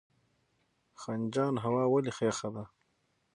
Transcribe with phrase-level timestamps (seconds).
[1.01, 2.63] خنجان هوا ولې یخه ده؟